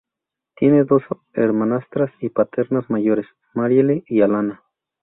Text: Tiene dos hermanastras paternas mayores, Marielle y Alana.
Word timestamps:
Tiene 0.55 0.83
dos 0.83 1.03
hermanastras 1.33 2.11
paternas 2.33 2.89
mayores, 2.89 3.27
Marielle 3.53 4.03
y 4.07 4.21
Alana. 4.23 4.63